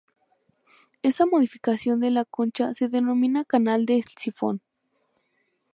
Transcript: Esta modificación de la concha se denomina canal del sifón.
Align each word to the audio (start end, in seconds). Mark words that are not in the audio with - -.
Esta 1.03 1.27
modificación 1.27 1.99
de 1.99 2.09
la 2.09 2.25
concha 2.25 2.73
se 2.73 2.87
denomina 2.87 3.45
canal 3.45 3.85
del 3.85 4.03
sifón. 4.17 4.59